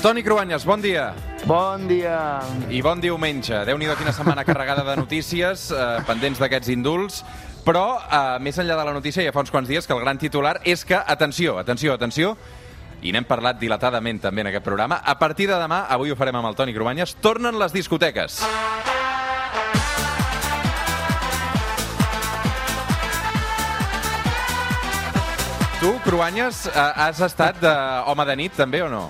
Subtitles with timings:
[0.00, 1.12] Toni Cruanyes, bon dia.
[1.44, 2.40] Bon dia.
[2.72, 3.58] I bon diumenge.
[3.68, 7.20] Déu-n'hi-do quina setmana carregada de notícies, eh, pendents d'aquests indults.
[7.66, 10.16] Però, eh, més enllà de la notícia, ja fa uns quants dies que el gran
[10.16, 12.38] titular és que, atenció, atenció, atenció,
[13.02, 16.36] i n'hem parlat dilatadament també en aquest programa, a partir de demà, avui ho farem
[16.36, 18.40] amb el Toni Cruanyes, tornen les discoteques.
[25.80, 29.06] Tu, Cruanyes, eh, has estat d'home de nit, també, o no?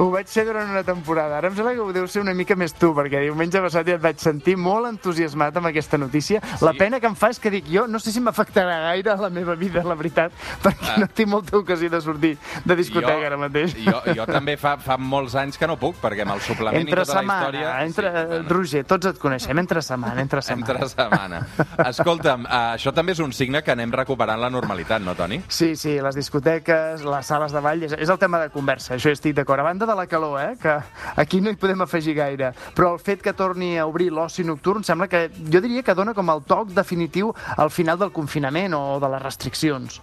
[0.00, 1.36] Ho vaig ser durant una temporada.
[1.36, 3.96] Ara em sembla que ho deu ser una mica més tu, perquè diumenge passat ja
[3.98, 6.40] et vaig sentir molt entusiasmat amb aquesta notícia.
[6.44, 6.64] Sí.
[6.64, 9.28] La pena que em fa és que dic, jo no sé si m'afectarà gaire la
[9.32, 10.32] meva vida, la veritat,
[10.64, 10.96] perquè Ah.
[11.02, 12.32] no tinc molta ocasió de sortir
[12.64, 13.74] de discoteca ara mateix.
[13.84, 17.02] Jo, jo també fa, fa molts anys que no puc, perquè amb el suplement Entre
[17.02, 17.84] i tota setmana, la història...
[17.84, 20.72] entre, Sí, bueno, Roger, tots et coneixem, entre setmana, entre setmana.
[20.72, 21.42] entre setmana.
[21.90, 25.42] Escolta'm, eh, això també és un signe que anem recuperant la normalitat, no, Toni?
[25.50, 29.10] Sí, sí, les discoteques, les sales de ball, és, és el tema de conversa, això
[29.10, 29.58] estic d'acord.
[29.58, 30.76] A banda de la calor, eh, que
[31.18, 34.86] aquí no hi podem afegir gaire, però el fet que torni a obrir l'oci nocturn
[34.86, 39.00] sembla que, jo diria que dona com el toc definitiu al final del confinament o
[39.02, 39.98] de les restriccions.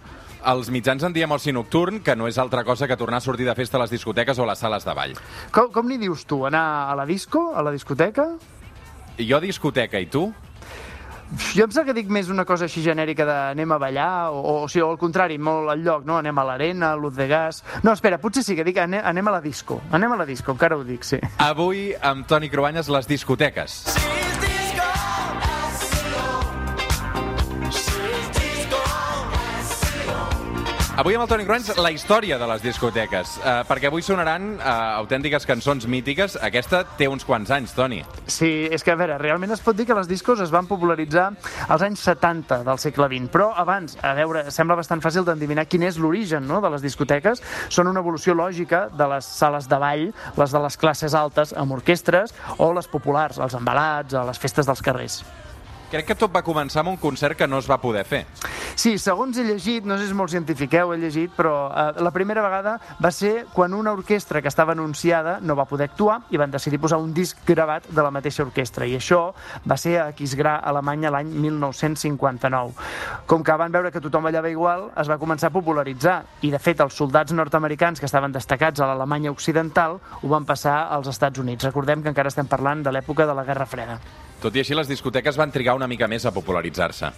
[0.52, 3.48] Els mitjans en diem oci nocturn, que no és altra cosa que tornar a sortir
[3.48, 5.16] de festa a les discoteques o a les sales de ball.
[5.50, 6.44] Com, com n'hi dius tu?
[6.46, 8.34] Anar a la disco, a la discoteca?
[9.18, 10.28] Jo discoteca, i tu?
[11.54, 14.40] Jo em sembla que dic més una cosa així genèrica de anem a ballar, o,
[14.40, 16.16] o, o sigui, o al contrari, molt al lloc, no?
[16.20, 17.62] Anem a l'arena, a l'Uz de Gas...
[17.84, 19.80] No, espera, potser sí que dic anem, anem a la disco.
[19.92, 21.20] Anem a la disco, encara ho dic, sí.
[21.44, 23.82] Avui, amb Toni Cruanyes, les discoteques.
[30.98, 34.72] Avui amb el Toni Cruanyes, la història de les discoteques, eh, perquè avui sonaran eh,
[34.98, 36.34] autèntiques cançons mítiques.
[36.42, 38.00] Aquesta té uns quants anys, Toni.
[38.26, 41.28] Sí, és que, a veure, realment es pot dir que les discos es van popularitzar
[41.68, 45.86] als anys 70 del segle XX, però abans, a veure, sembla bastant fàcil d'endevinar quin
[45.86, 47.46] és l'origen no, de les discoteques.
[47.70, 51.78] Són una evolució lògica de les sales de ball, les de les classes altes amb
[51.78, 55.22] orquestres, o les populars, els embalats, a les festes dels carrers.
[55.88, 58.26] Crec que tot va començar amb un concert que no es va poder fer.
[58.78, 62.12] Sí, segons he llegit, no sé si molt científic, ho he llegit, però eh, la
[62.12, 66.36] primera vegada va ser quan una orquestra que estava anunciada no va poder actuar i
[66.36, 68.84] van decidir posar un disc gravat de la mateixa orquestra.
[68.84, 69.32] I això
[69.64, 72.76] va ser a Aquisgrà, Alemanya, l'any 1959.
[73.26, 76.20] Com que van veure que tothom ballava igual, es va començar a popularitzar.
[76.42, 80.82] I, de fet, els soldats nord-americans que estaven destacats a l'Alemanya Occidental ho van passar
[80.92, 81.64] als Estats Units.
[81.64, 84.02] Recordem que encara estem parlant de l'època de la Guerra Freda.
[84.38, 87.10] Tot i així, les discoteques van trigar una mica més a popularitzar-se.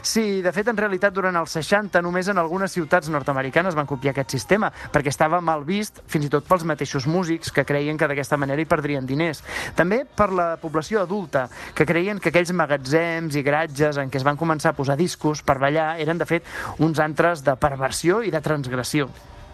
[0.00, 4.14] Sí, de fet, en realitat, durant els 60, només en algunes ciutats nord-americanes van copiar
[4.14, 8.08] aquest sistema, perquè estava mal vist, fins i tot pels mateixos músics, que creien que
[8.08, 9.42] d'aquesta manera hi perdrien diners.
[9.76, 11.46] També per la població adulta,
[11.76, 15.44] que creien que aquells magatzems i garatges en què es van començar a posar discos
[15.44, 16.48] per ballar eren, de fet,
[16.80, 19.10] uns antres de perversió i de transgressió.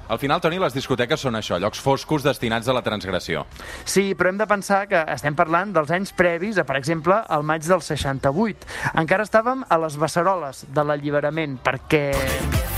[0.09, 3.47] Al final, Toni, les discoteques són això, llocs foscos destinats a la transgressió.
[3.85, 7.47] Sí, però hem de pensar que estem parlant dels anys previs a, per exemple, al
[7.47, 8.69] maig del 68.
[9.05, 12.72] Encara estàvem a les beceroles de l'alliberament, perquè...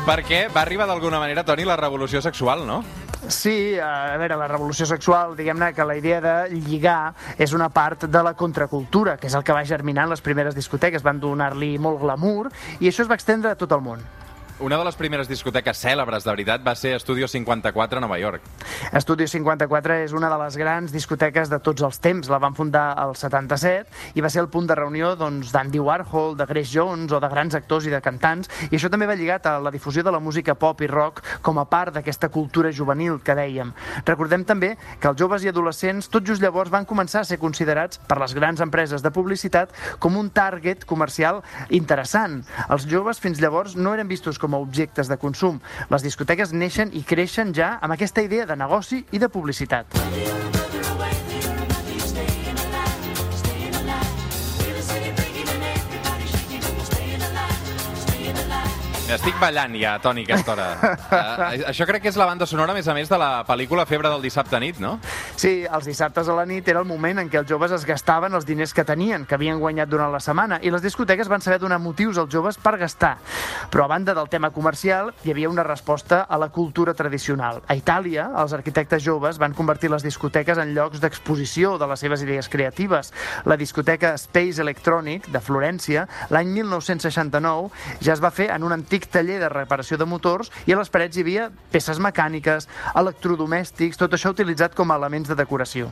[0.00, 2.80] Perquè va arribar d'alguna manera, Toni, la revolució sexual, no?
[3.28, 8.06] Sí, a veure, la revolució sexual, diguem-ne que la idea de lligar és una part
[8.08, 11.74] de la contracultura, que és el que va germinar en les primeres discoteques, van donar-li
[11.78, 12.48] molt glamour,
[12.80, 14.00] i això es va extendre a tot el món.
[14.60, 18.44] Una de les primeres discoteques cèlebres, de veritat, va ser Studio 54 a Nova York.
[19.00, 22.28] Studio 54 és una de les grans discoteques de tots els temps.
[22.28, 26.36] La van fundar al 77 i va ser el punt de reunió doncs, d'Andy Warhol,
[26.36, 28.50] de Grace Jones o de grans actors i de cantants.
[28.68, 31.56] I això també va lligat a la difusió de la música pop i rock com
[31.56, 33.72] a part d'aquesta cultura juvenil que dèiem.
[34.04, 37.96] Recordem també que els joves i adolescents tot just llavors van començar a ser considerats
[38.04, 41.40] per les grans empreses de publicitat com un target comercial
[41.70, 42.42] interessant.
[42.68, 45.60] Els joves fins llavors no eren vistos com a objectes de consum.
[45.90, 50.49] Les discoteques neixen i creixen ja amb aquesta idea de negoci i de publicitat.
[59.10, 60.66] Estic ballant ja, Toni, aquesta hora.
[60.78, 63.82] uh, això crec que és la banda sonora, a més a més, de la pel·lícula
[63.88, 64.92] Febre del dissabte nit, no?
[65.40, 68.36] Sí, els dissabtes a la nit era el moment en què els joves es gastaven
[68.38, 71.58] els diners que tenien, que havien guanyat durant la setmana, i les discoteques van saber
[71.62, 73.16] donar motius als joves per gastar.
[73.70, 77.62] Però a banda del tema comercial, hi havia una resposta a la cultura tradicional.
[77.66, 82.22] A Itàlia, els arquitectes joves van convertir les discoteques en llocs d'exposició de les seves
[82.22, 83.12] idees creatives.
[83.44, 87.70] La discoteca Space Electronic de Florència, l'any 1969,
[88.00, 90.90] ja es va fer en un antic taller de reparació de motors i a les
[90.90, 95.90] parets hi havia peces mecàniques, electrodomèstics, tot això utilitzat com a elements de decoració.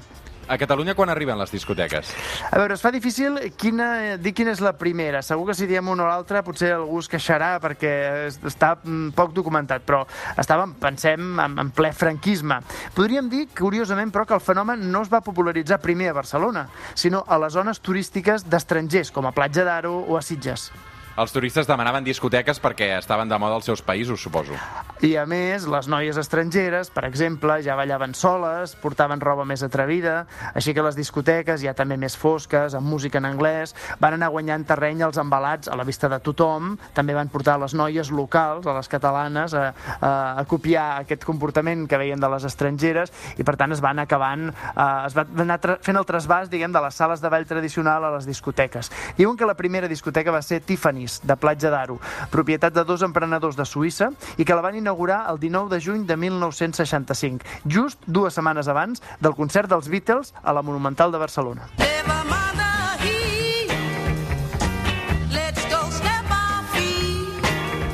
[0.48, 2.08] A Catalunya quan arriben les discoteques?
[2.48, 5.20] A veure, es fa difícil quina, dir quina és la primera.
[5.20, 7.90] Segur que si diem una o l'altra potser algú es queixarà perquè
[8.30, 10.06] es- està mm, poc documentat, però
[10.40, 12.62] estàvem, pensem, en, en ple franquisme.
[12.96, 16.64] Podríem dir, curiosament, però, que el fenomen no es va popularitzar primer a Barcelona,
[16.94, 20.70] sinó a les zones turístiques d'estrangers, com a Platja d'Aro o a Sitges.
[21.18, 24.54] Els turistes demanaven discoteques perquè estaven de moda als seus països, suposo.
[25.02, 30.28] I a més, les noies estrangeres, per exemple, ja ballaven soles, portaven roba més atrevida,
[30.54, 34.66] així que les discoteques, ja també més fosques, amb música en anglès, van anar guanyant
[34.68, 38.76] terreny als embalats a la vista de tothom, també van portar les noies locals, a
[38.78, 43.56] les catalanes, a, a, a copiar aquest comportament que veien de les estrangeres, i per
[43.58, 47.22] tant es van acabant, eh, es va anar fent el trasbàs, diguem, de les sales
[47.22, 48.92] de ball tradicional a les discoteques.
[49.18, 51.98] Diuen que la primera discoteca va ser Tiffany's, de Platja d'Aro,
[52.32, 56.06] propietat de dos emprenedors de Suïssa, i que la van inaugurar el 19 de juny
[56.06, 61.68] de 1965, just dues setmanes abans del concert dels Beatles a la Monumental de Barcelona.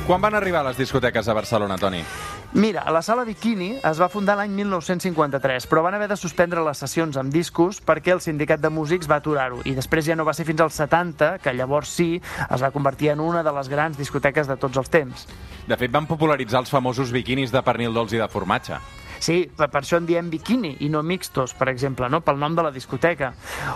[0.05, 2.03] Quan van arribar les discoteques a Barcelona, Toni?
[2.55, 6.79] Mira, la sala Bikini es va fundar l'any 1953, però van haver de suspendre les
[6.79, 9.59] sessions amb discos perquè el sindicat de músics va aturar-ho.
[9.67, 13.11] I després ja no va ser fins als 70, que llavors sí, es va convertir
[13.11, 15.27] en una de les grans discoteques de tots els temps.
[15.67, 18.79] De fet, van popularitzar els famosos biquinis de pernil dolç i de formatge.
[19.19, 22.21] Sí, per, per això en diem bikini i no mixtos, per exemple, no?
[22.25, 23.33] pel nom de la discoteca.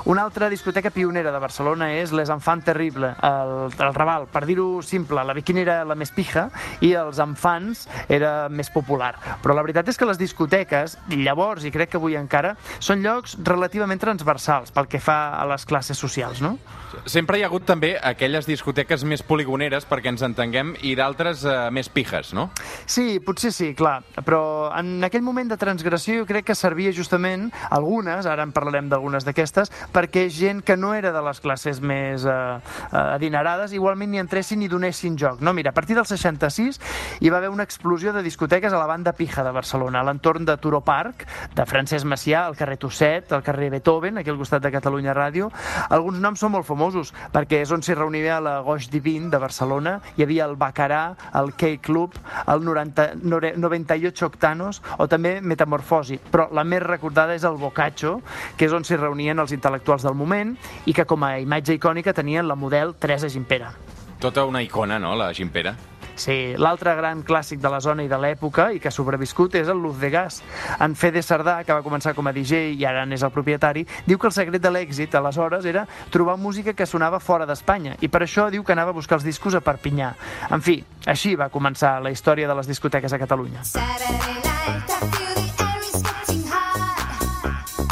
[0.09, 4.27] Una altra discoteca pionera de Barcelona és Les Enfants Terrible, el, el Raval.
[4.31, 6.49] Per dir-ho simple, la bikini era la més pija
[6.85, 9.13] i els enfants era més popular.
[9.43, 13.37] Però la veritat és que les discoteques, llavors, i crec que avui encara, són llocs
[13.47, 16.57] relativament transversals pel que fa a les classes socials, no?
[17.05, 21.55] Sempre hi ha hagut també aquelles discoteques més poligoneres, perquè ens entenguem, i d'altres eh,
[21.71, 22.49] més pijes, no?
[22.89, 24.41] Sí, potser sí, clar, però
[24.75, 29.23] en aquell moment de transgressió jo crec que servia justament algunes, ara en parlarem d'algunes
[29.23, 34.19] d'aquestes, perquè gent que no era de les classes més eh, eh, adinerades igualment ni
[34.19, 35.39] entressin ni donessin joc.
[35.41, 36.79] No, mira, a partir del 66
[37.21, 40.45] hi va haver una explosió de discoteques a la banda pija de Barcelona, a l'entorn
[40.45, 44.63] de Turó Park, de Francesc Macià, al carrer Tosset, al carrer Beethoven, aquí al costat
[44.63, 45.51] de Catalunya Ràdio.
[45.89, 49.99] Alguns noms són molt famosos, perquè és on s'hi reunia la Goix Divin de Barcelona,
[50.17, 51.03] hi havia el Bacarà,
[51.35, 52.15] el K-Club,
[52.47, 58.19] el 90, nore- 98 Octanos o també Metamorfosi, però la més recordada és el Bocaccio,
[58.57, 60.55] que és on s'hi reunien els intel·lectuals del moment
[60.85, 63.73] i que com a imatge icònica tenien la model Teresa Gimpera.
[64.19, 65.75] Tota una icona, no?, la Gimpera.
[66.19, 69.69] Sí, l'altre gran clàssic de la zona i de l'època i que ha sobreviscut és
[69.71, 70.41] el Luz de Gas.
[70.83, 74.19] En Fede Sardà, que va començar com a DJ i ara n'és el propietari, diu
[74.19, 78.25] que el secret de l'èxit aleshores era trobar música que sonava fora d'Espanya i per
[78.25, 80.11] això diu que anava a buscar els discos a Perpinyà.
[80.51, 83.63] En fi, així va començar la història de les discoteques a Catalunya.
[83.63, 87.85] Saturday night, I feel the air is getting hot.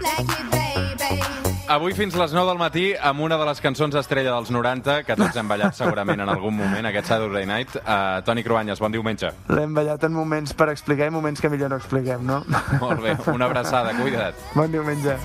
[0.00, 1.22] Like you, baby.
[1.68, 5.16] Avui fins les 9 del matí amb una de les cançons estrella dels 90 que
[5.18, 7.74] tots hem ballat segurament en algun moment, aquest Saturday Night.
[7.82, 9.32] Uh, Toni Cruanyes, bon diumenge.
[9.50, 12.44] L'hem ballat en moments per explicar i moments que millor no expliquem, no?
[12.80, 14.38] Molt bé, una abraçada, cuida't.
[14.54, 15.18] Bon diumenge.